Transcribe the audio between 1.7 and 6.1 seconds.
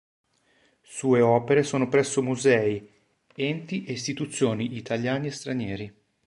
presso musei, enti e istituzioni italiani e stranieri.